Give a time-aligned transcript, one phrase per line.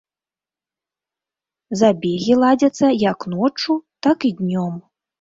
[1.83, 4.73] Забегі ладзяцца як ноччу, так і днём.